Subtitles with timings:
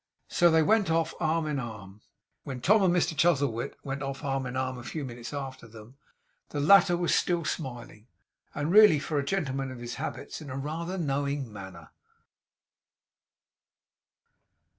[0.29, 2.01] So they went off arm in arm.
[2.43, 5.95] When Tom and Mr Chuzzlewit went off arm in arm a few minutes after them,
[6.49, 8.07] the latter was still smiling;
[8.55, 11.91] and really, for a gentleman of his habits, in rather a knowing manner.